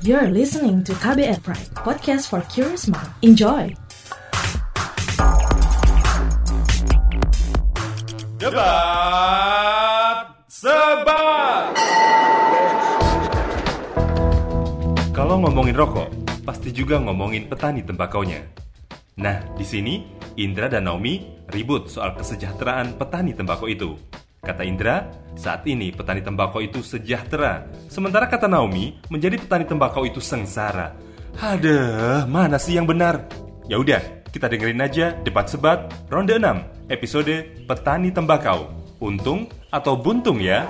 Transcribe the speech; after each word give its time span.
You're 0.00 0.32
listening 0.32 0.80
to 0.88 0.96
KBR 0.96 1.44
Pride, 1.44 1.76
podcast 1.76 2.32
for 2.32 2.40
curious 2.48 2.88
mind. 2.88 3.12
Enjoy! 3.20 3.76
Debat 8.40 10.24
Sebat 10.48 11.76
Kalau 15.12 15.36
ngomongin 15.44 15.76
rokok, 15.76 16.08
pasti 16.48 16.72
juga 16.72 16.96
ngomongin 16.96 17.52
petani 17.52 17.84
tembakaunya. 17.84 18.40
Nah, 19.20 19.52
di 19.52 19.68
sini 19.68 20.16
Indra 20.40 20.72
dan 20.72 20.88
Naomi 20.88 21.44
ribut 21.52 21.92
soal 21.92 22.16
kesejahteraan 22.16 22.96
petani 22.96 23.36
tembakau 23.36 23.68
itu. 23.68 24.00
Kata 24.50 24.66
Indra, 24.66 25.06
saat 25.38 25.62
ini 25.70 25.94
petani 25.94 26.26
tembakau 26.26 26.58
itu 26.58 26.82
sejahtera, 26.82 27.70
sementara 27.86 28.26
kata 28.26 28.50
Naomi, 28.50 28.98
menjadi 29.06 29.38
petani 29.38 29.62
tembakau 29.62 30.02
itu 30.02 30.18
sengsara. 30.18 30.90
Aduh, 31.38 32.26
mana 32.26 32.58
sih 32.58 32.74
yang 32.74 32.82
benar? 32.82 33.30
Ya 33.70 33.78
udah, 33.78 34.02
kita 34.34 34.50
dengerin 34.50 34.82
aja 34.82 35.14
debat 35.22 35.46
sebat 35.46 35.86
ronde 36.10 36.34
6 36.34 36.90
episode 36.90 37.46
Petani 37.62 38.10
Tembakau. 38.10 38.74
Untung 38.98 39.46
atau 39.70 39.94
buntung 39.94 40.42
ya? 40.42 40.66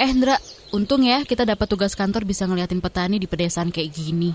Eh 0.00 0.08
Ndra, 0.16 0.40
untung 0.72 1.04
ya 1.04 1.28
kita 1.28 1.44
dapat 1.44 1.68
tugas 1.68 1.92
kantor 1.92 2.24
bisa 2.24 2.48
ngeliatin 2.48 2.80
petani 2.80 3.20
di 3.20 3.28
pedesaan 3.28 3.68
kayak 3.68 3.92
gini. 3.92 4.32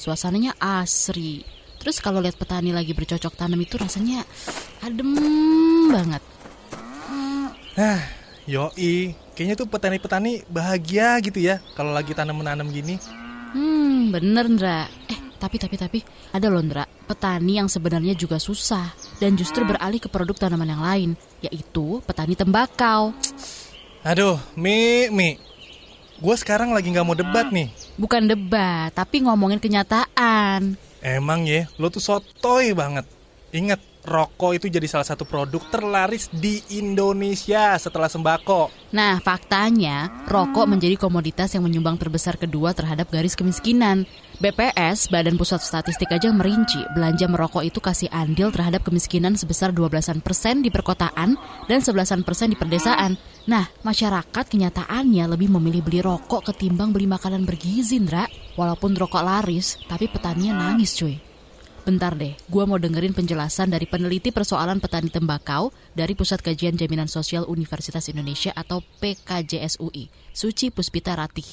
Suasananya 0.00 0.56
asri. 0.56 1.55
Terus 1.86 2.02
kalau 2.02 2.18
lihat 2.18 2.34
petani 2.34 2.74
lagi 2.74 2.90
bercocok 2.90 3.38
tanam 3.38 3.62
itu 3.62 3.78
rasanya 3.78 4.26
adem 4.82 5.14
banget. 5.86 6.18
Nah, 7.78 8.02
yoi, 8.42 9.14
kayaknya 9.38 9.54
tuh 9.54 9.70
petani-petani 9.70 10.42
bahagia 10.50 11.14
gitu 11.22 11.38
ya 11.38 11.62
kalau 11.78 11.94
lagi 11.94 12.10
tanam-menanam 12.10 12.66
gini. 12.74 12.98
Hmm, 13.54 14.10
bener 14.10 14.50
Ndra. 14.50 14.90
Eh, 15.06 15.38
tapi 15.38 15.62
tapi 15.62 15.78
tapi 15.78 15.98
ada 16.34 16.50
loh 16.50 16.58
Ndra, 16.58 16.90
petani 17.06 17.62
yang 17.62 17.70
sebenarnya 17.70 18.18
juga 18.18 18.42
susah 18.42 18.90
dan 19.22 19.38
justru 19.38 19.62
beralih 19.62 20.02
ke 20.02 20.10
produk 20.10 20.34
tanaman 20.34 20.74
yang 20.74 20.82
lain, 20.82 21.10
yaitu 21.38 22.02
petani 22.02 22.34
tembakau. 22.34 23.14
Aduh, 24.02 24.42
Mi, 24.58 25.06
Mi. 25.14 25.38
Gue 26.18 26.34
sekarang 26.34 26.74
lagi 26.74 26.90
nggak 26.90 27.06
mau 27.06 27.14
debat 27.14 27.46
nih. 27.54 27.70
Bukan 27.94 28.26
debat, 28.26 28.90
tapi 28.90 29.22
ngomongin 29.22 29.62
kenyataan. 29.62 30.82
Emang 31.04 31.44
ya, 31.44 31.68
lo 31.76 31.92
tuh 31.92 32.02
sotoy 32.02 32.72
banget. 32.72 33.04
Ingat, 33.54 33.80
rokok 34.06 34.54
itu 34.56 34.66
jadi 34.70 34.86
salah 34.86 35.04
satu 35.04 35.26
produk 35.26 35.60
terlaris 35.68 36.30
di 36.30 36.62
Indonesia 36.78 37.74
setelah 37.76 38.06
sembako. 38.06 38.70
Nah, 38.94 39.18
faktanya, 39.18 40.24
rokok 40.30 40.70
menjadi 40.70 40.94
komoditas 40.94 41.52
yang 41.52 41.66
menyumbang 41.66 41.98
terbesar 41.98 42.38
kedua 42.38 42.72
terhadap 42.72 43.10
garis 43.10 43.34
kemiskinan. 43.34 44.06
BPS, 44.36 45.08
Badan 45.08 45.40
Pusat 45.40 45.64
Statistik 45.64 46.12
aja 46.12 46.30
merinci, 46.30 46.78
belanja 46.94 47.26
merokok 47.26 47.64
itu 47.66 47.82
kasih 47.82 48.12
andil 48.14 48.52
terhadap 48.54 48.86
kemiskinan 48.86 49.34
sebesar 49.34 49.74
12 49.74 50.22
persen 50.22 50.62
di 50.62 50.70
perkotaan 50.70 51.34
dan 51.66 51.80
11 51.82 52.22
persen 52.22 52.52
di 52.52 52.56
perdesaan. 52.56 53.18
Nah, 53.48 53.66
masyarakat 53.82 54.44
kenyataannya 54.46 55.24
lebih 55.32 55.50
memilih 55.56 55.82
beli 55.82 56.00
rokok 56.04 56.52
ketimbang 56.52 56.92
beli 56.92 57.08
makanan 57.10 57.48
bergizi, 57.48 57.98
Ndra. 57.98 58.45
Walaupun 58.56 58.96
rokok 58.96 59.20
laris, 59.20 59.76
tapi 59.84 60.08
petaninya 60.08 60.56
nangis, 60.56 60.96
cuy. 60.96 61.20
Bentar 61.86 62.18
deh, 62.18 62.34
gua 62.50 62.66
mau 62.66 62.82
dengerin 62.82 63.14
penjelasan 63.14 63.70
dari 63.70 63.86
peneliti 63.86 64.34
persoalan 64.34 64.82
petani 64.82 65.06
tembakau 65.06 65.70
dari 65.94 66.18
Pusat 66.18 66.50
Kajian 66.50 66.74
Jaminan 66.74 67.06
Sosial 67.06 67.46
Universitas 67.46 68.10
Indonesia 68.10 68.50
atau 68.50 68.82
PKJSUI, 68.98 70.10
Suci 70.34 70.74
Puspita 70.74 71.14
Ratih. 71.14 71.46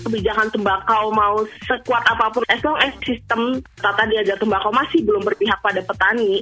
kebijakan 0.00 0.48
tembakau 0.48 1.12
mau 1.12 1.44
sekuat 1.68 2.00
apa 2.08 2.32
pun, 2.32 2.40
as 2.48 2.60
long 2.64 2.76
as 2.80 2.92
sistem 3.04 3.60
tata 3.80 4.08
niaga 4.08 4.32
tembakau 4.40 4.72
masih 4.72 5.04
belum 5.04 5.20
berpihak 5.24 5.60
pada 5.60 5.84
petani 5.84 6.40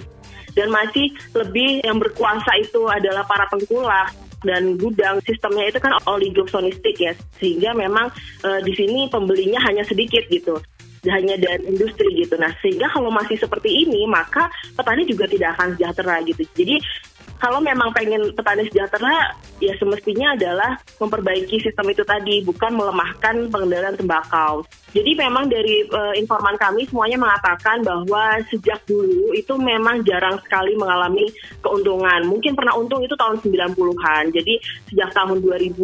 dan 0.55 0.71
masih 0.71 1.11
lebih 1.35 1.83
yang 1.83 1.99
berkuasa 1.99 2.55
itu 2.59 2.83
adalah 2.87 3.27
para 3.27 3.51
pengkulak 3.51 4.15
dan 4.45 4.79
gudang 4.79 5.19
sistemnya 5.27 5.71
itu 5.71 5.79
kan 5.83 5.95
oligosonistik 6.07 6.97
ya. 6.99 7.13
Sehingga 7.39 7.75
memang 7.75 8.11
eh, 8.45 8.61
di 8.63 8.73
sini 8.75 9.07
pembelinya 9.11 9.59
hanya 9.67 9.83
sedikit 9.87 10.23
gitu. 10.31 10.59
Hanya 11.07 11.39
dari 11.39 11.63
industri 11.71 12.11
gitu. 12.27 12.35
Nah 12.37 12.51
sehingga 12.59 12.91
kalau 12.91 13.09
masih 13.09 13.39
seperti 13.39 13.87
ini 13.87 14.05
maka 14.05 14.51
petani 14.75 15.07
juga 15.07 15.31
tidak 15.31 15.55
akan 15.57 15.79
sejahtera 15.79 16.21
gitu. 16.27 16.43
Jadi 16.59 16.77
kalau 17.39 17.63
memang 17.63 17.95
pengen 17.95 18.35
petani 18.35 18.67
sejahtera, 18.67 19.39
ya 19.63 19.71
semestinya 19.79 20.35
adalah 20.35 20.75
memperbaiki 20.99 21.63
sistem 21.63 21.87
itu 21.95 22.03
tadi, 22.03 22.43
bukan 22.43 22.75
melemahkan 22.75 23.47
pengendalian 23.47 23.95
tembakau. 23.95 24.67
Jadi 24.91 25.15
memang 25.15 25.47
dari 25.47 25.87
uh, 25.87 26.15
informan 26.19 26.59
kami 26.59 26.91
semuanya 26.91 27.15
mengatakan 27.15 27.87
bahwa 27.87 28.43
sejak 28.51 28.83
dulu 28.91 29.31
itu 29.39 29.55
memang 29.55 30.03
jarang 30.03 30.35
sekali 30.43 30.75
mengalami 30.75 31.31
keuntungan. 31.63 32.27
Mungkin 32.27 32.59
pernah 32.59 32.75
untung 32.75 33.07
itu 33.07 33.15
tahun 33.15 33.39
90-an. 33.39 34.35
Jadi 34.35 34.55
sejak 34.91 35.15
tahun 35.15 35.39
2000 35.39 35.79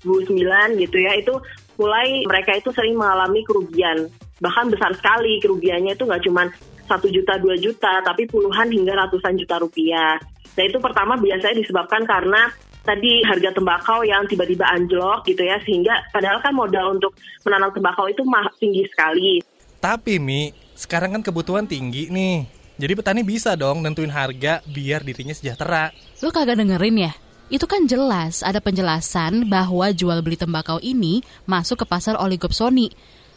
2009 0.00 0.80
gitu 0.80 0.96
ya, 0.96 1.12
itu 1.12 1.34
mulai 1.76 2.24
mereka 2.24 2.56
itu 2.56 2.72
sering 2.72 2.96
mengalami 2.96 3.44
kerugian. 3.44 4.08
Bahkan 4.40 4.72
besar 4.72 4.96
sekali 4.96 5.40
kerugiannya 5.44 5.92
itu 5.92 6.08
nggak 6.08 6.24
cuma 6.24 6.48
satu 6.86 7.10
juta 7.10 7.34
dua 7.42 7.58
juta, 7.58 7.98
tapi 8.00 8.30
puluhan 8.30 8.70
hingga 8.70 8.94
ratusan 8.94 9.34
juta 9.36 9.58
rupiah. 9.58 10.16
Nah 10.56 10.64
itu 10.64 10.80
pertama 10.80 11.20
biasanya 11.20 11.60
disebabkan 11.60 12.02
karena 12.08 12.48
tadi 12.86 13.20
harga 13.26 13.50
tembakau 13.52 14.00
yang 14.06 14.24
tiba-tiba 14.24 14.64
anjlok 14.72 15.26
gitu 15.28 15.42
ya 15.44 15.60
sehingga 15.66 16.06
padahal 16.14 16.40
kan 16.40 16.54
modal 16.54 16.96
untuk 16.96 17.12
menanam 17.44 17.74
tembakau 17.74 18.08
itu 18.08 18.24
mah 18.24 18.48
tinggi 18.56 18.88
sekali. 18.88 19.44
Tapi 19.82 20.16
Mi, 20.16 20.50
sekarang 20.72 21.18
kan 21.18 21.22
kebutuhan 21.22 21.68
tinggi 21.68 22.08
nih. 22.08 22.48
Jadi 22.76 22.92
petani 22.92 23.24
bisa 23.24 23.56
dong 23.56 23.80
nentuin 23.80 24.12
harga 24.12 24.60
biar 24.68 25.00
dirinya 25.00 25.32
sejahtera. 25.32 25.92
Lo 26.20 26.28
kagak 26.28 26.60
dengerin 26.60 27.08
ya? 27.08 27.12
Itu 27.46 27.64
kan 27.70 27.86
jelas 27.86 28.42
ada 28.42 28.58
penjelasan 28.58 29.46
bahwa 29.46 29.94
jual 29.94 30.18
beli 30.20 30.34
tembakau 30.34 30.82
ini 30.82 31.22
masuk 31.46 31.84
ke 31.84 31.86
pasar 31.86 32.18
oligopsoni. 32.18 32.90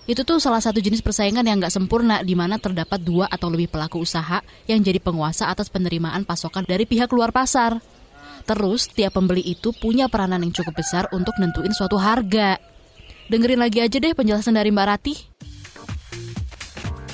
Itu 0.09 0.25
tuh 0.25 0.41
salah 0.41 0.57
satu 0.57 0.81
jenis 0.81 1.05
persaingan 1.05 1.45
yang 1.45 1.61
nggak 1.61 1.69
sempurna 1.69 2.25
di 2.25 2.33
mana 2.33 2.57
terdapat 2.57 2.97
dua 2.97 3.29
atau 3.29 3.45
lebih 3.45 3.69
pelaku 3.69 4.01
usaha 4.01 4.41
yang 4.65 4.81
jadi 4.81 4.97
penguasa 4.97 5.53
atas 5.53 5.69
penerimaan 5.69 6.25
pasokan 6.25 6.65
dari 6.65 6.89
pihak 6.89 7.13
luar 7.13 7.29
pasar. 7.29 7.77
Terus, 8.41 8.89
tiap 8.89 9.13
pembeli 9.13 9.45
itu 9.45 9.69
punya 9.69 10.09
peranan 10.09 10.41
yang 10.41 10.49
cukup 10.49 10.81
besar 10.81 11.05
untuk 11.13 11.37
nentuin 11.37 11.69
suatu 11.77 12.01
harga. 12.01 12.57
Dengerin 13.29 13.61
lagi 13.61 13.85
aja 13.85 14.01
deh 14.01 14.17
penjelasan 14.17 14.57
dari 14.57 14.73
Mbak 14.73 14.87
Ratih. 14.89 15.17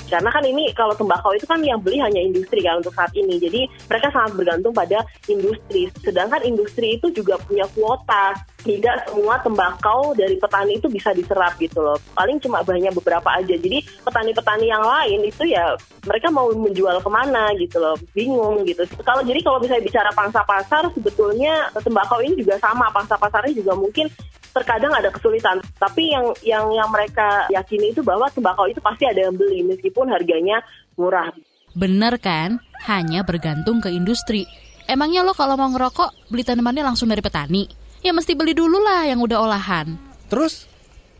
Karena 0.06 0.30
kan 0.30 0.42
ini 0.46 0.70
kalau 0.72 0.94
tembakau 0.94 1.34
itu 1.34 1.44
kan 1.44 1.58
yang 1.62 1.82
beli 1.82 1.98
hanya 1.98 2.22
industri 2.22 2.62
kan 2.62 2.78
untuk 2.78 2.94
saat 2.94 3.10
ini. 3.12 3.36
Jadi 3.36 3.66
mereka 3.90 4.08
sangat 4.14 4.32
bergantung 4.38 4.72
pada 4.72 5.02
industri. 5.26 5.90
Sedangkan 6.00 6.42
industri 6.46 6.96
itu 6.98 7.10
juga 7.12 7.36
punya 7.42 7.66
kuota. 7.74 8.34
Tidak 8.66 9.06
semua 9.06 9.38
tembakau 9.38 10.10
dari 10.18 10.34
petani 10.42 10.82
itu 10.82 10.90
bisa 10.90 11.14
diserap 11.14 11.54
gitu 11.62 11.78
loh. 11.78 11.94
Paling 12.18 12.42
cuma 12.42 12.66
banyak 12.66 12.90
beberapa 12.98 13.30
aja. 13.30 13.54
Jadi 13.54 13.78
petani-petani 14.02 14.66
yang 14.66 14.82
lain 14.82 15.22
itu 15.22 15.46
ya 15.46 15.78
mereka 16.02 16.34
mau 16.34 16.50
menjual 16.50 16.98
ke 16.98 17.10
mana 17.10 17.54
gitu 17.54 17.78
loh. 17.78 17.94
Bingung 18.10 18.66
gitu. 18.66 18.82
Kalau 19.06 19.22
jadi 19.22 19.38
kalau 19.42 19.62
misalnya 19.62 19.86
bicara 19.86 20.10
pangsa 20.10 20.42
pasar 20.42 20.90
sebetulnya 20.90 21.70
tembakau 21.78 22.18
ini 22.22 22.34
juga 22.42 22.58
sama. 22.58 22.90
Pangsa 22.90 23.14
pasarnya 23.14 23.54
juga 23.54 23.78
mungkin 23.78 24.10
terkadang 24.56 24.92
ada 24.96 25.12
kesulitan. 25.12 25.60
Tapi 25.76 26.16
yang 26.16 26.32
yang 26.40 26.64
yang 26.72 26.88
mereka 26.88 27.44
yakini 27.52 27.92
itu 27.92 28.00
bahwa 28.00 28.24
tembakau 28.32 28.64
itu 28.64 28.80
pasti 28.80 29.04
ada 29.04 29.28
yang 29.28 29.36
beli 29.36 29.60
meskipun 29.68 30.08
harganya 30.08 30.64
murah. 30.96 31.28
Bener 31.76 32.16
kan? 32.16 32.56
Hanya 32.88 33.20
bergantung 33.20 33.84
ke 33.84 33.92
industri. 33.92 34.48
Emangnya 34.88 35.20
lo 35.20 35.36
kalau 35.36 35.60
mau 35.60 35.68
ngerokok 35.68 36.32
beli 36.32 36.46
tanamannya 36.46 36.86
langsung 36.86 37.12
dari 37.12 37.20
petani? 37.20 37.68
Ya 38.00 38.16
mesti 38.16 38.32
beli 38.32 38.56
dulu 38.56 38.80
lah 38.80 39.04
yang 39.04 39.20
udah 39.20 39.38
olahan. 39.44 39.98
Terus 40.32 40.64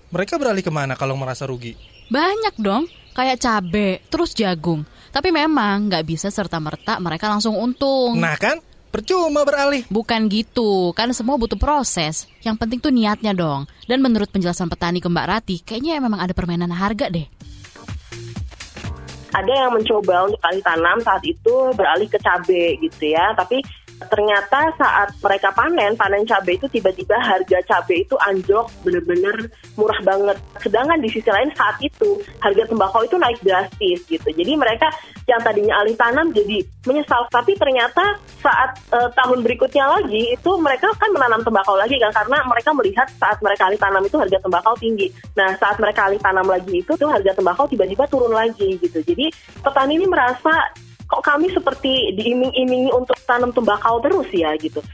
mereka 0.08 0.40
beralih 0.40 0.64
ke 0.64 0.72
mana 0.72 0.96
kalau 0.96 1.18
merasa 1.18 1.44
rugi? 1.44 1.74
Banyak 2.06 2.56
dong, 2.62 2.86
kayak 3.12 3.42
cabe, 3.42 4.00
terus 4.06 4.32
jagung. 4.32 4.86
Tapi 5.10 5.34
memang 5.34 5.90
nggak 5.90 6.04
bisa 6.06 6.30
serta-merta 6.30 7.02
mereka 7.02 7.26
langsung 7.26 7.58
untung. 7.58 8.14
Nah 8.14 8.38
kan, 8.38 8.62
percuma 8.90 9.44
beralih. 9.44 9.84
Bukan 9.92 10.28
gitu, 10.32 10.90
kan 10.96 11.10
semua 11.12 11.36
butuh 11.36 11.58
proses. 11.58 12.26
Yang 12.42 12.56
penting 12.62 12.78
tuh 12.80 12.92
niatnya 12.94 13.36
dong. 13.36 13.68
Dan 13.84 14.00
menurut 14.02 14.30
penjelasan 14.32 14.70
petani 14.70 15.02
ke 15.02 15.08
Mbak 15.10 15.26
Rati, 15.28 15.56
kayaknya 15.62 16.00
memang 16.00 16.22
ada 16.22 16.32
permainan 16.32 16.72
harga 16.72 17.12
deh. 17.12 17.26
Ada 19.36 19.52
yang 19.52 19.72
mencoba 19.76 20.32
untuk 20.32 20.40
alih 20.40 20.64
tanam 20.64 20.96
saat 21.04 21.20
itu 21.26 21.54
beralih 21.76 22.08
ke 22.08 22.16
cabe 22.16 22.80
gitu 22.80 23.12
ya, 23.12 23.36
tapi 23.36 23.60
Ternyata 23.96 24.76
saat 24.76 25.08
mereka 25.24 25.48
panen, 25.56 25.96
panen 25.96 26.28
cabai 26.28 26.60
itu 26.60 26.68
tiba-tiba 26.68 27.16
harga 27.16 27.58
cabai 27.64 28.04
itu 28.04 28.12
anjlok 28.20 28.68
bener-bener 28.84 29.48
murah 29.72 29.96
banget. 30.04 30.36
Sedangkan 30.60 31.00
di 31.00 31.08
sisi 31.08 31.28
lain 31.32 31.48
saat 31.56 31.80
itu 31.80 32.20
harga 32.44 32.68
tembakau 32.68 33.00
itu 33.08 33.16
naik 33.16 33.40
drastis 33.40 34.04
gitu. 34.04 34.28
Jadi 34.28 34.52
mereka 34.52 34.92
yang 35.24 35.40
tadinya 35.40 35.80
alih 35.80 35.96
tanam 35.96 36.28
jadi 36.30 36.60
menyesal. 36.84 37.24
Tapi 37.32 37.56
ternyata 37.56 38.20
saat 38.44 38.76
uh, 38.92 39.08
tahun 39.16 39.40
berikutnya 39.40 39.88
lagi 39.88 40.36
itu 40.36 40.50
mereka 40.60 40.92
kan 41.00 41.10
menanam 41.10 41.40
tembakau 41.40 41.74
lagi 41.74 41.96
kan 41.96 42.12
karena 42.12 42.44
mereka 42.44 42.70
melihat 42.76 43.08
saat 43.16 43.40
mereka 43.40 43.66
alih 43.66 43.80
tanam 43.80 44.04
itu 44.04 44.16
harga 44.20 44.38
tembakau 44.44 44.76
tinggi. 44.76 45.08
Nah 45.34 45.56
saat 45.56 45.80
mereka 45.80 46.06
alih 46.06 46.20
tanam 46.20 46.46
lagi 46.46 46.84
itu 46.84 46.92
tuh 46.94 47.08
harga 47.08 47.32
tembakau 47.32 47.64
tiba-tiba 47.64 48.04
turun 48.12 48.36
lagi 48.36 48.76
gitu. 48.76 49.00
Jadi 49.00 49.32
petani 49.64 49.96
ini 49.96 50.06
merasa 50.06 50.52
kok 51.16 51.24
kami 51.24 51.48
seperti 51.48 52.12
diiming-imingi 52.12 52.92
untuk 52.92 53.16
tanam 53.24 53.48
tembakau 53.56 53.96
terus 54.04 54.28
ya 54.36 54.52
gitu 54.60 54.84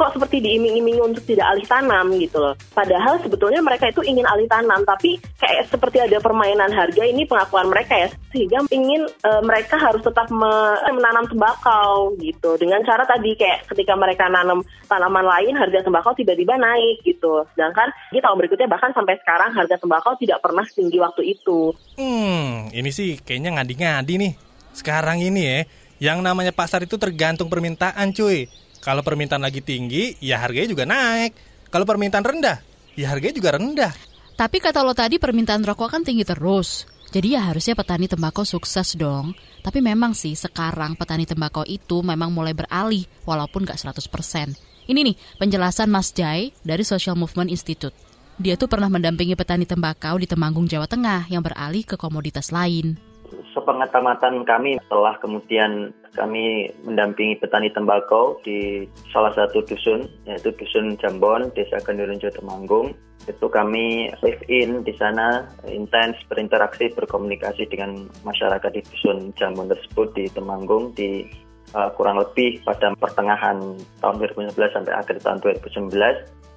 kok 0.00 0.16
seperti 0.16 0.40
diiming-imingi 0.40 1.04
untuk 1.04 1.20
tidak 1.28 1.52
alih 1.52 1.66
tanam 1.68 2.08
gitu 2.16 2.40
loh. 2.40 2.56
Padahal 2.72 3.20
sebetulnya 3.20 3.60
mereka 3.60 3.92
itu 3.92 4.00
ingin 4.00 4.24
alih 4.24 4.48
tanam, 4.48 4.80
tapi 4.88 5.20
kayak 5.36 5.68
seperti 5.68 6.00
ada 6.00 6.16
permainan 6.24 6.72
harga 6.72 7.04
ini 7.04 7.28
pengakuan 7.28 7.68
mereka 7.68 8.08
ya, 8.08 8.08
sehingga 8.32 8.64
ingin 8.72 9.04
e, 9.04 9.30
mereka 9.44 9.76
harus 9.76 10.00
tetap 10.00 10.32
me 10.32 10.48
menanam 10.88 11.28
tembakau 11.28 12.16
gitu. 12.16 12.56
Dengan 12.56 12.80
cara 12.80 13.04
tadi 13.04 13.36
kayak 13.36 13.68
ketika 13.68 13.92
mereka 13.92 14.32
nanam 14.32 14.64
tanaman 14.88 15.28
lain, 15.28 15.52
harga 15.60 15.84
tembakau 15.84 16.16
tiba-tiba 16.16 16.56
naik 16.56 17.04
gitu. 17.04 17.44
Sedangkan 17.52 17.92
di 18.08 18.24
tahun 18.24 18.40
berikutnya 18.40 18.72
bahkan 18.72 18.96
sampai 18.96 19.20
sekarang 19.20 19.52
harga 19.52 19.76
tembakau 19.76 20.16
tidak 20.16 20.40
pernah 20.40 20.64
setinggi 20.64 20.96
waktu 20.96 21.36
itu. 21.36 21.76
Hmm, 22.00 22.72
ini 22.72 22.88
sih 22.88 23.20
kayaknya 23.20 23.60
ngadi-ngadi 23.60 24.16
nih. 24.16 24.49
Sekarang 24.74 25.18
ini 25.20 25.42
ya, 25.42 25.58
yang 26.00 26.18
namanya 26.24 26.50
pasar 26.50 26.82
itu 26.86 26.96
tergantung 26.96 27.52
permintaan 27.52 28.16
cuy. 28.16 28.48
Kalau 28.80 29.04
permintaan 29.04 29.44
lagi 29.44 29.60
tinggi, 29.60 30.16
ya 30.24 30.40
harganya 30.40 30.72
juga 30.72 30.84
naik. 30.88 31.36
Kalau 31.68 31.84
permintaan 31.84 32.24
rendah, 32.24 32.58
ya 32.96 33.12
harganya 33.12 33.36
juga 33.36 33.50
rendah. 33.60 33.92
Tapi 34.40 34.56
kata 34.56 34.80
lo 34.80 34.96
tadi 34.96 35.20
permintaan 35.20 35.60
rokok 35.68 35.92
kan 35.92 36.02
tinggi 36.02 36.24
terus. 36.24 36.88
Jadi 37.12 37.36
ya 37.36 37.44
harusnya 37.52 37.76
petani 37.76 38.08
tembakau 38.08 38.48
sukses 38.48 38.96
dong. 38.96 39.36
Tapi 39.60 39.84
memang 39.84 40.16
sih 40.16 40.32
sekarang 40.32 40.96
petani 40.96 41.28
tembakau 41.28 41.68
itu 41.68 42.00
memang 42.00 42.32
mulai 42.32 42.56
beralih 42.56 43.04
walaupun 43.28 43.68
gak 43.68 43.76
100%. 43.76 44.56
Ini 44.88 45.00
nih 45.04 45.16
penjelasan 45.36 45.92
Mas 45.92 46.16
Jai 46.16 46.56
dari 46.64 46.86
Social 46.88 47.20
Movement 47.20 47.52
Institute. 47.52 47.92
Dia 48.40 48.56
tuh 48.56 48.72
pernah 48.72 48.88
mendampingi 48.88 49.36
petani 49.36 49.68
tembakau 49.68 50.16
di 50.16 50.24
Temanggung, 50.24 50.64
Jawa 50.64 50.88
Tengah 50.88 51.28
yang 51.28 51.44
beralih 51.44 51.84
ke 51.84 52.00
komoditas 52.00 52.48
lain 52.48 53.09
sepengamatan 53.54 54.46
kami 54.46 54.78
setelah 54.86 55.14
kemudian 55.18 55.92
kami 56.14 56.70
mendampingi 56.82 57.38
petani 57.38 57.70
tembakau 57.70 58.38
di 58.42 58.86
salah 59.14 59.30
satu 59.34 59.62
dusun 59.66 60.10
yaitu 60.26 60.50
dusun 60.58 60.98
Jambon 60.98 61.50
desa 61.54 61.78
Gendirunjo 61.82 62.30
Temanggung. 62.34 62.94
Itu 63.28 63.52
kami 63.52 64.08
live 64.24 64.42
in 64.48 64.80
di 64.82 64.96
sana 64.96 65.44
intens 65.68 66.16
berinteraksi 66.26 66.90
berkomunikasi 66.96 67.68
dengan 67.68 68.08
masyarakat 68.24 68.70
di 68.74 68.82
dusun 68.82 69.30
Jambon 69.36 69.70
tersebut 69.70 70.08
di 70.16 70.24
Temanggung 70.32 70.96
di 70.96 71.28
uh, 71.74 71.90
kurang 71.94 72.18
lebih 72.18 72.62
pada 72.62 72.92
pertengahan 72.98 73.58
tahun 74.02 74.14
2019 74.20 74.56
sampai 74.56 74.92
akhir 74.94 75.16
tahun 75.22 75.38
2019 75.42 75.90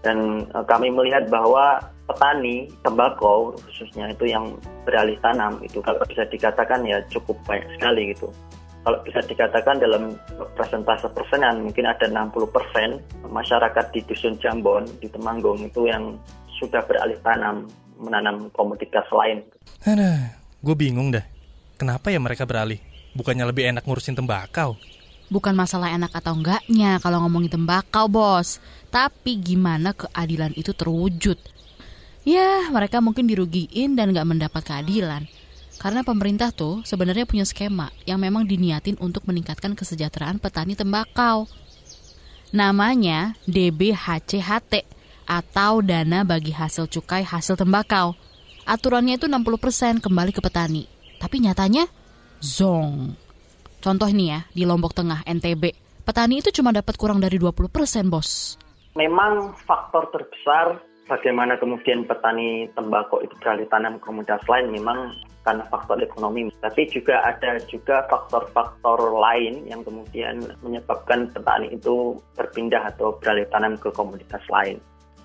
dan 0.04 0.48
uh, 0.52 0.66
kami 0.68 0.92
melihat 0.92 1.32
bahwa 1.32 1.80
petani 2.06 2.68
tembakau 2.84 3.56
khususnya 3.68 4.12
itu 4.12 4.28
yang 4.28 4.52
beralih 4.84 5.16
tanam 5.24 5.58
itu 5.64 5.80
kalau 5.80 6.04
bisa 6.04 6.28
dikatakan 6.28 6.84
ya 6.84 7.00
cukup 7.08 7.40
banyak 7.48 7.68
sekali 7.80 8.12
gitu. 8.12 8.28
Kalau 8.84 9.00
bisa 9.08 9.24
dikatakan 9.24 9.80
dalam 9.80 10.20
presentase 10.60 11.08
persenan 11.16 11.64
mungkin 11.64 11.88
ada 11.88 12.04
60 12.04 12.36
persen 12.52 13.00
masyarakat 13.32 13.96
di 13.96 14.04
dusun 14.04 14.36
Jambon 14.44 14.84
di 15.00 15.08
Temanggung 15.08 15.64
itu 15.64 15.88
yang 15.88 16.20
sudah 16.60 16.84
beralih 16.84 17.16
tanam 17.24 17.72
menanam 17.96 18.52
komoditas 18.52 19.08
lain. 19.16 19.40
Aduh, 19.88 20.20
gue 20.60 20.76
bingung 20.76 21.16
dah. 21.16 21.24
Kenapa 21.80 22.12
ya 22.12 22.20
mereka 22.20 22.44
beralih? 22.44 22.84
Bukannya 23.16 23.48
lebih 23.48 23.72
enak 23.72 23.88
ngurusin 23.88 24.20
tembakau? 24.20 24.76
Bukan 25.34 25.58
masalah 25.58 25.90
enak 25.90 26.14
atau 26.14 26.38
enggaknya 26.38 27.02
kalau 27.02 27.26
ngomongin 27.26 27.58
tembakau, 27.58 28.06
bos. 28.06 28.62
Tapi 28.94 29.42
gimana 29.42 29.98
keadilan 29.98 30.54
itu 30.54 30.78
terwujud? 30.78 31.42
Ya, 32.22 32.70
mereka 32.70 33.02
mungkin 33.02 33.26
dirugiin 33.26 33.98
dan 33.98 34.14
nggak 34.14 34.30
mendapat 34.30 34.62
keadilan. 34.62 35.26
Karena 35.82 36.06
pemerintah 36.06 36.54
tuh 36.54 36.86
sebenarnya 36.86 37.26
punya 37.26 37.50
skema 37.50 37.90
yang 38.06 38.22
memang 38.22 38.46
diniatin 38.46 38.94
untuk 39.02 39.26
meningkatkan 39.26 39.74
kesejahteraan 39.74 40.38
petani 40.38 40.78
tembakau. 40.78 41.50
Namanya 42.54 43.34
DBHCHT 43.50 44.86
atau 45.26 45.82
Dana 45.82 46.22
Bagi 46.22 46.54
Hasil 46.54 46.86
Cukai 46.94 47.26
Hasil 47.26 47.58
Tembakau. 47.58 48.14
Aturannya 48.70 49.18
itu 49.18 49.26
60% 49.26 49.98
kembali 49.98 50.30
ke 50.30 50.46
petani. 50.46 50.86
Tapi 51.18 51.42
nyatanya, 51.42 51.90
zong. 52.38 53.23
Contoh 53.84 54.08
nih 54.08 54.28
ya, 54.32 54.40
di 54.56 54.64
Lombok 54.64 54.96
Tengah, 54.96 55.28
NTB, 55.28 55.76
petani 56.08 56.40
itu 56.40 56.56
cuma 56.56 56.72
dapat 56.72 56.96
kurang 56.96 57.20
dari 57.20 57.36
20% 57.36 57.68
bos. 58.08 58.56
Memang 58.96 59.52
faktor 59.68 60.08
terbesar 60.16 60.80
bagaimana 61.12 61.60
kemudian 61.60 62.08
petani 62.08 62.72
tembakau 62.80 63.20
itu 63.20 63.36
beralih 63.44 63.68
tanam 63.68 64.00
komoditas 64.00 64.40
lain 64.48 64.72
memang 64.72 65.12
karena 65.44 65.68
faktor 65.68 66.00
ekonomi, 66.00 66.48
tapi 66.64 66.88
juga 66.88 67.20
ada 67.28 67.60
juga 67.68 68.08
faktor-faktor 68.08 69.20
lain 69.20 69.68
yang 69.68 69.84
kemudian 69.84 70.40
menyebabkan 70.64 71.28
petani 71.36 71.76
itu 71.76 72.16
berpindah 72.40 72.88
atau 72.96 73.20
beralih 73.20 73.44
tanam 73.52 73.76
ke 73.76 73.92
komoditas 73.92 74.40
lain. 74.48 74.80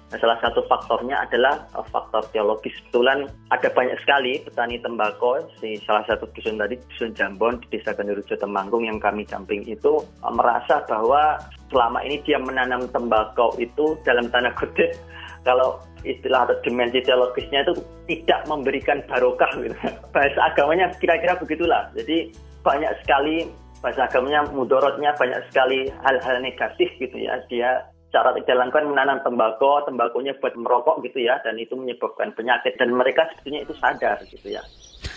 Nah, 0.09 0.17
salah 0.17 0.41
satu 0.41 0.65
faktornya 0.65 1.21
adalah 1.21 1.69
uh, 1.77 1.85
faktor 1.93 2.25
teologis. 2.33 2.73
Kebetulan 2.89 3.29
ada 3.53 3.69
banyak 3.69 3.97
sekali 4.01 4.41
petani 4.41 4.81
tembakau 4.81 5.37
di 5.61 5.77
salah 5.85 6.01
satu 6.09 6.25
dusun 6.33 6.57
tadi, 6.57 6.81
dusun 6.89 7.13
Jambon 7.13 7.61
di 7.61 7.77
Desa 7.77 7.93
Gendurujo 7.93 8.33
Temanggung 8.41 8.89
yang 8.89 8.97
kami 8.97 9.29
damping 9.29 9.69
itu 9.69 10.01
uh, 10.25 10.33
merasa 10.33 10.81
bahwa 10.89 11.37
selama 11.69 12.01
ini 12.09 12.25
dia 12.25 12.41
menanam 12.41 12.89
tembakau 12.89 13.53
itu 13.61 14.01
dalam 14.09 14.33
tanda 14.33 14.49
kutip 14.57 14.97
kalau 15.49 15.77
istilah 16.09 16.49
atau 16.49 16.57
dimensi 16.65 17.05
teologisnya 17.05 17.69
itu 17.69 17.77
tidak 18.09 18.41
memberikan 18.49 19.05
barokah 19.13 19.53
gitu. 19.61 19.77
Bahasa 20.17 20.41
agamanya 20.41 20.89
kira-kira 20.97 21.37
begitulah. 21.37 21.93
Jadi 21.93 22.33
banyak 22.65 22.93
sekali 23.05 23.45
bahasa 23.79 24.11
agamanya 24.11 24.43
mudorotnya 24.51 25.15
banyak 25.15 25.39
sekali 25.53 25.87
hal-hal 26.03 26.37
negatif 26.43 26.89
gitu 26.97 27.15
ya. 27.15 27.39
Dia 27.47 27.85
cara 28.09 28.33
dijalankan 28.33 28.89
menanam 28.89 29.21
tembakau, 29.21 29.85
tembakonya 29.85 30.33
buat 30.41 30.57
merokok 30.57 31.05
gitu 31.05 31.29
ya, 31.29 31.41
dan 31.45 31.61
itu 31.61 31.77
menyebabkan 31.77 32.33
penyakit 32.33 32.81
dan 32.81 32.97
mereka 32.97 33.29
sebetulnya 33.33 33.61
itu 33.69 33.75
sadar 33.77 34.17
gitu 34.25 34.49
ya. 34.49 34.63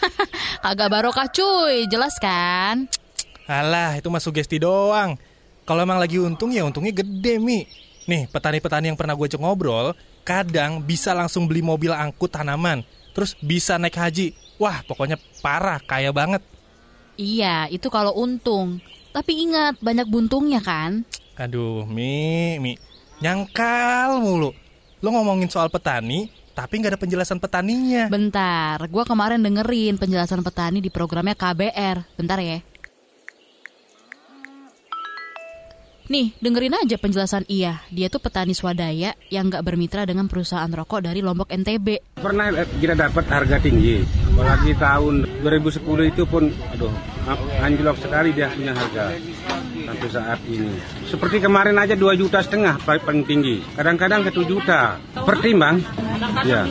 Agak 0.69 0.91
barokah 0.91 1.27
cuy, 1.31 1.87
jelas 1.87 2.19
kan? 2.19 2.91
Alah, 3.47 3.99
itu 3.99 4.07
mah 4.11 4.21
sugesti 4.21 4.59
doang. 4.59 5.15
Kalau 5.63 5.81
emang 5.83 5.99
lagi 5.99 6.19
untung 6.19 6.51
ya 6.51 6.67
untungnya 6.67 6.91
gede, 6.91 7.39
Mi. 7.39 7.63
Nih, 8.09 8.27
petani-petani 8.27 8.91
yang 8.91 8.99
pernah 8.99 9.15
gue 9.15 9.27
cek 9.29 9.39
ngobrol, 9.39 9.93
kadang 10.27 10.81
bisa 10.83 11.15
langsung 11.15 11.47
beli 11.47 11.61
mobil 11.63 11.93
angkut 11.93 12.33
tanaman, 12.33 12.83
terus 13.15 13.37
bisa 13.39 13.77
naik 13.77 13.95
haji. 13.95 14.33
Wah, 14.59 14.83
pokoknya 14.83 15.15
parah, 15.39 15.79
kaya 15.79 16.11
banget. 16.11 16.43
Iya, 17.15 17.69
itu 17.69 17.87
kalau 17.87 18.11
untung. 18.17 18.81
Tapi 19.11 19.47
ingat, 19.47 19.77
banyak 19.79 20.07
buntungnya 20.07 20.63
kan? 20.63 21.05
Aduh, 21.41 21.89
Mi, 21.89 22.61
Mi. 22.61 22.77
Nyangkal 23.17 24.21
mulu. 24.21 24.53
Lo 25.01 25.09
ngomongin 25.09 25.49
soal 25.49 25.73
petani, 25.73 26.29
tapi 26.53 26.77
nggak 26.77 26.93
ada 26.93 27.01
penjelasan 27.01 27.41
petaninya. 27.41 28.05
Bentar, 28.13 28.77
gue 28.85 29.03
kemarin 29.09 29.41
dengerin 29.41 29.97
penjelasan 29.97 30.45
petani 30.45 30.85
di 30.85 30.93
programnya 30.93 31.33
KBR. 31.33 32.13
Bentar 32.13 32.37
ya. 32.45 32.61
Nih, 36.13 36.35
dengerin 36.37 36.77
aja 36.77 36.99
penjelasan 37.01 37.49
Iya. 37.49 37.81
Dia 37.89 38.13
tuh 38.13 38.21
petani 38.21 38.53
swadaya 38.53 39.17
yang 39.33 39.49
nggak 39.49 39.65
bermitra 39.65 40.05
dengan 40.05 40.29
perusahaan 40.29 40.69
rokok 40.69 41.09
dari 41.09 41.25
Lombok 41.25 41.49
NTB. 41.49 42.21
Pernah 42.21 42.53
kita 42.77 42.93
dapat 42.93 43.25
harga 43.25 43.57
tinggi, 43.57 44.05
apalagi 44.29 44.77
tahun 44.77 45.25
2010 45.41 46.11
itu 46.13 46.23
pun, 46.29 46.53
aduh, 46.69 46.93
anjlok 47.65 47.97
sekali 47.97 48.29
dia 48.29 48.53
punya 48.53 48.77
harga 48.77 49.17
sampai 49.91 50.09
saat 50.09 50.39
ini. 50.47 50.71
Seperti 51.03 51.43
kemarin 51.43 51.75
aja 51.75 51.99
2 51.99 52.15
juta 52.15 52.39
setengah 52.39 52.79
paling 52.87 53.27
tinggi, 53.27 53.59
kadang-kadang 53.75 54.23
ke 54.23 54.31
7 54.31 54.47
juta. 54.47 54.95
Pertimbang, 55.11 55.83
ya. 56.47 56.63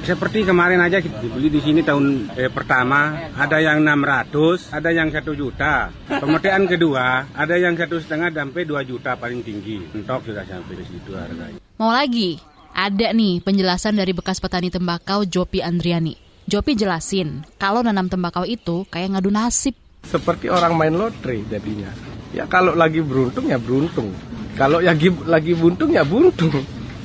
Seperti 0.00 0.48
kemarin 0.48 0.80
aja 0.80 1.04
kita 1.04 1.20
beli 1.28 1.52
di 1.52 1.60
sini 1.60 1.84
tahun 1.84 2.32
eh, 2.32 2.48
pertama, 2.48 3.30
ada 3.36 3.60
yang 3.60 3.84
600, 3.84 4.72
ada 4.72 4.90
yang 4.90 5.08
1 5.12 5.20
juta. 5.36 5.92
Pemetaan 6.08 6.64
kedua, 6.64 7.28
ada 7.36 7.54
yang 7.60 7.76
satu 7.76 8.00
setengah 8.00 8.32
sampai 8.32 8.64
2 8.64 8.80
juta 8.88 9.14
paling 9.20 9.44
tinggi. 9.44 9.84
Mentok 9.92 10.32
sudah 10.32 10.44
sampai 10.48 10.74
di 10.80 10.84
situ 10.88 11.12
harganya. 11.12 11.60
Mau 11.76 11.92
lagi? 11.92 12.40
Ada 12.74 13.14
nih 13.14 13.38
penjelasan 13.38 13.94
dari 13.94 14.10
bekas 14.10 14.42
petani 14.42 14.66
tembakau 14.66 15.22
Jopi 15.22 15.62
Andriani. 15.62 16.18
Jopi 16.44 16.74
jelasin, 16.76 17.46
kalau 17.56 17.80
nanam 17.80 18.10
tembakau 18.10 18.44
itu 18.44 18.84
kayak 18.90 19.16
ngadu 19.16 19.30
nasib. 19.30 19.72
Seperti 20.04 20.52
orang 20.52 20.76
main 20.76 20.92
lotre 20.92 21.40
jadinya. 21.48 22.13
Ya 22.34 22.50
kalau 22.50 22.74
lagi 22.74 22.98
beruntung 22.98 23.46
ya 23.46 23.62
beruntung. 23.62 24.10
Kalau 24.58 24.82
lagi 24.82 25.06
lagi 25.22 25.54
buntung 25.54 25.94
ya 25.94 26.02
buntung. 26.02 26.50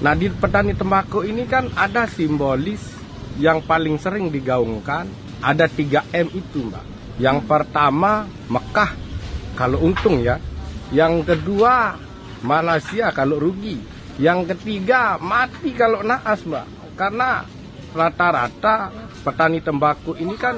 Nah 0.02 0.18
di 0.18 0.26
petani 0.34 0.74
tembakau 0.74 1.22
ini 1.22 1.46
kan 1.46 1.70
ada 1.78 2.10
simbolis 2.10 2.82
yang 3.38 3.62
paling 3.62 4.02
sering 4.02 4.34
digaungkan. 4.34 5.06
Ada 5.40 5.70
3 5.70 6.10
M 6.18 6.28
itu 6.34 6.66
mbak. 6.68 6.84
Yang 7.22 7.46
pertama 7.46 8.26
Mekah 8.50 8.92
kalau 9.54 9.86
untung 9.86 10.18
ya. 10.20 10.42
Yang 10.90 11.30
kedua 11.30 11.94
Malaysia 12.42 13.14
kalau 13.14 13.38
rugi. 13.38 13.78
Yang 14.18 14.58
ketiga 14.58 15.22
mati 15.22 15.78
kalau 15.78 16.02
naas 16.02 16.42
mbak. 16.42 16.66
Karena 16.98 17.46
rata-rata 17.94 18.90
petani 19.22 19.62
tembakau 19.62 20.18
ini 20.18 20.34
kan 20.36 20.58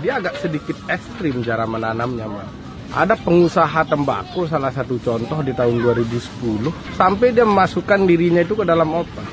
dia 0.00 0.18
agak 0.18 0.40
sedikit 0.40 0.76
ekstrim 0.88 1.44
cara 1.44 1.68
menanamnya 1.68 2.26
mbak. 2.26 2.65
Ada 2.96 3.12
pengusaha 3.12 3.84
tembakau 3.84 4.48
salah 4.48 4.72
satu 4.72 4.96
contoh 4.96 5.44
di 5.44 5.52
tahun 5.52 5.84
2010 5.84 6.96
sampai 6.96 7.28
dia 7.28 7.44
memasukkan 7.44 8.08
dirinya 8.08 8.40
itu 8.40 8.56
ke 8.56 8.64
dalam 8.64 8.88
obat. 8.88 9.28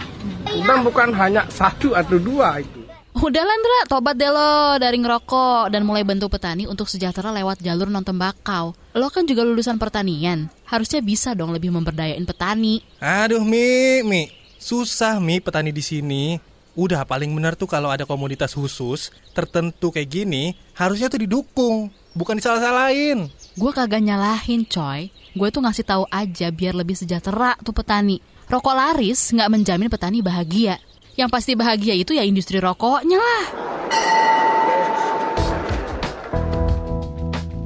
Dan 0.68 0.84
bukan 0.84 1.16
hanya 1.16 1.48
satu 1.48 1.96
atau 1.96 2.20
dua 2.20 2.60
itu. 2.60 2.84
Udah 3.16 3.40
Landra, 3.40 3.88
tobat 3.88 4.20
deh 4.20 4.28
lo 4.28 4.76
dari 4.84 5.00
ngerokok 5.00 5.72
dan 5.72 5.88
mulai 5.88 6.04
bantu 6.04 6.28
petani 6.28 6.68
untuk 6.68 6.92
sejahtera 6.92 7.32
lewat 7.32 7.64
jalur 7.64 7.88
non 7.88 8.04
tembakau. 8.04 8.76
Lo 8.92 9.08
kan 9.08 9.24
juga 9.24 9.48
lulusan 9.48 9.80
pertanian, 9.80 10.52
harusnya 10.68 11.00
bisa 11.00 11.32
dong 11.32 11.56
lebih 11.56 11.72
memberdayain 11.72 12.28
petani. 12.28 12.84
Aduh 13.00 13.48
Mi, 13.48 14.04
Mi, 14.04 14.28
susah 14.60 15.24
Mi 15.24 15.40
petani 15.40 15.72
di 15.72 15.80
sini. 15.80 16.36
Udah 16.76 17.08
paling 17.08 17.32
benar 17.32 17.56
tuh 17.56 17.72
kalau 17.72 17.88
ada 17.88 18.04
komunitas 18.04 18.60
khusus 18.60 19.14
tertentu 19.32 19.88
kayak 19.88 20.10
gini, 20.10 20.58
harusnya 20.76 21.08
tuh 21.08 21.24
didukung, 21.24 21.94
bukan 22.12 22.36
disalah-salahin. 22.36 23.32
Gue 23.54 23.70
kagak 23.70 24.02
nyalahin 24.02 24.66
coy, 24.66 25.14
gue 25.14 25.48
tuh 25.54 25.62
ngasih 25.62 25.86
tahu 25.86 26.04
aja 26.10 26.50
biar 26.50 26.74
lebih 26.74 26.98
sejahtera 26.98 27.54
tuh 27.62 27.70
petani. 27.70 28.18
Rokok 28.50 28.74
laris 28.74 29.30
nggak 29.30 29.52
menjamin 29.54 29.94
petani 29.94 30.26
bahagia. 30.26 30.82
Yang 31.14 31.30
pasti 31.30 31.54
bahagia 31.54 31.94
itu 31.94 32.18
ya 32.18 32.26
industri 32.26 32.58
rokoknya 32.58 33.22
lah. 33.22 33.46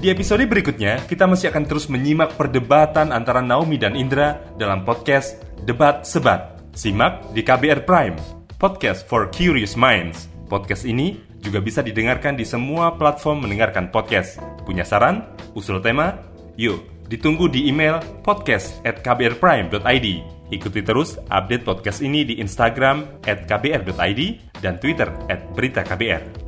Di 0.04 0.12
episode 0.12 0.44
berikutnya, 0.44 1.08
kita 1.08 1.24
masih 1.24 1.56
akan 1.56 1.64
terus 1.64 1.88
menyimak 1.88 2.36
perdebatan 2.36 3.16
antara 3.16 3.40
Naomi 3.40 3.80
dan 3.80 3.96
Indra 3.96 4.44
dalam 4.60 4.84
podcast 4.84 5.40
Debat 5.64 6.04
Sebat. 6.04 6.60
Simak 6.76 7.32
di 7.32 7.48
KBR 7.48 7.88
Prime, 7.88 8.20
podcast 8.60 9.08
for 9.08 9.32
curious 9.32 9.80
minds. 9.80 10.28
Podcast 10.52 10.84
ini 10.84 11.27
juga 11.42 11.60
bisa 11.62 11.86
didengarkan 11.86 12.36
di 12.36 12.46
semua 12.46 12.96
platform 12.96 13.46
mendengarkan 13.46 13.90
podcast. 13.94 14.42
Punya 14.64 14.84
saran? 14.84 15.26
Usul 15.54 15.80
tema? 15.84 16.18
Yuk, 16.58 17.08
ditunggu 17.08 17.48
di 17.48 17.70
email 17.70 18.02
podcast 18.26 18.82
at 18.84 19.02
kbrprime.id. 19.06 20.08
Ikuti 20.48 20.80
terus 20.80 21.20
update 21.28 21.68
podcast 21.68 22.00
ini 22.00 22.24
di 22.24 22.40
Instagram 22.40 23.20
at 23.28 23.46
kbr.id 23.46 24.22
dan 24.64 24.80
Twitter 24.80 25.12
at 25.28 25.44
berita 25.52 25.84
KBR. 25.84 26.47